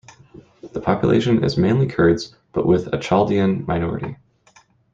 [0.73, 4.15] The population is mainly Kurds, but with an Chaldean minority.